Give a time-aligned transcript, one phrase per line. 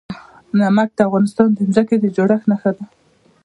[0.59, 2.85] نمک د افغانستان د ځمکې د جوړښت نښه ده.